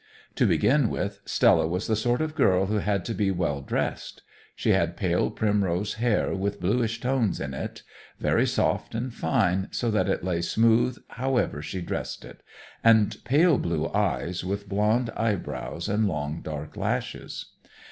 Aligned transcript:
To 0.33 0.47
begin 0.47 0.89
with, 0.89 1.19
Stella 1.25 1.67
was 1.67 1.85
the 1.85 1.95
sort 1.95 2.23
of 2.23 2.33
girl 2.33 2.65
who 2.65 2.79
had 2.79 3.05
to 3.05 3.13
be 3.13 3.29
well 3.29 3.61
dressed. 3.61 4.23
She 4.55 4.71
had 4.71 4.97
pale 4.97 5.29
primrose 5.29 5.93
hair, 5.93 6.33
with 6.33 6.59
bluish 6.59 6.99
tones 6.99 7.39
in 7.39 7.53
it, 7.53 7.83
very 8.19 8.47
soft 8.47 8.95
and 8.95 9.13
fine, 9.13 9.67
so 9.69 9.91
that 9.91 10.09
it 10.09 10.23
lay 10.23 10.41
smooth 10.41 10.97
however 11.09 11.61
she 11.61 11.81
dressed 11.83 12.25
it, 12.25 12.41
and 12.83 13.15
pale 13.25 13.59
blue 13.59 13.89
eyes, 13.89 14.43
with 14.43 14.67
blond 14.67 15.11
eyebrows 15.11 15.87
and 15.87 16.07
long, 16.07 16.41
dark 16.41 16.75
lashes. 16.75 17.51